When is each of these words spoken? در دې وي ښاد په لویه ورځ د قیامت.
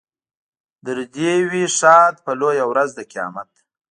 در 0.85 0.97
دې 1.15 1.33
وي 1.49 1.65
ښاد 1.77 2.15
په 2.25 2.31
لویه 2.39 2.65
ورځ 2.71 2.89
د 2.95 2.99
قیامت. 3.11 3.51